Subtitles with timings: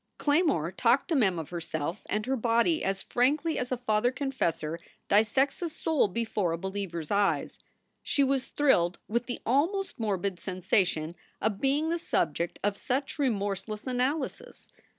[0.17, 4.79] Claymore talked to Mem of herself and her body as frankly as a father confessor
[5.09, 7.59] dissects a soul before a believer s eyes.
[8.01, 13.85] She was thrilled with the almost morbid sensation of being the subject of such remorseless
[13.85, 14.71] analysis.